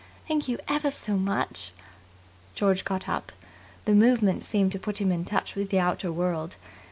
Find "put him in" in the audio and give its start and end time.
4.79-5.25